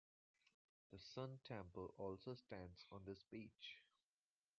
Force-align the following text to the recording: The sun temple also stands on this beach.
The 0.91 0.97
sun 0.97 1.41
temple 1.45 1.93
also 1.99 2.33
stands 2.33 2.87
on 2.91 3.01
this 3.05 3.21
beach. 3.29 3.83